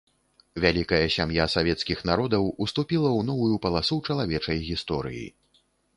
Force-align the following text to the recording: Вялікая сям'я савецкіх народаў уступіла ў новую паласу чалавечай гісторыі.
Вялікая 0.63 1.01
сям'я 1.15 1.45
савецкіх 1.55 2.01
народаў 2.11 2.49
уступіла 2.67 3.09
ў 3.11 3.21
новую 3.29 3.55
паласу 3.67 3.99
чалавечай 4.09 4.57
гісторыі. 4.71 5.25